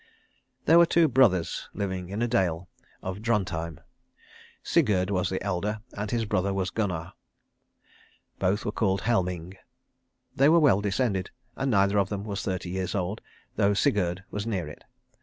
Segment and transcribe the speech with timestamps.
[0.65, 2.67] There were two brothers living in a dale
[3.03, 3.79] of Drontheim
[4.63, 7.13] Sigurd was the elder, and his brother was Gunnar.
[8.39, 9.57] Both were called Helming.
[10.35, 13.21] They were well descended, and neither of them was thirty years old,
[13.57, 14.83] though Sigurd was near it.